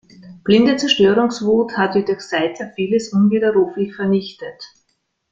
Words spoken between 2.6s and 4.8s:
vieles unwiderruflich vernichtet.